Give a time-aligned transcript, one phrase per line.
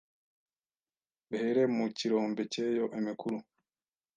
[1.29, 3.37] behere mu kirombe cyeyo emekuru